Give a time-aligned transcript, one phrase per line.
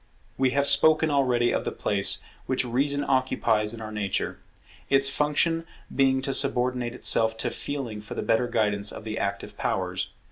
[0.35, 4.39] We have spoken already of the place which Reason occupies in our nature;
[4.89, 5.63] its function
[5.95, 10.09] being to subordinate itself to Feeling for the better guidance of the Active powers.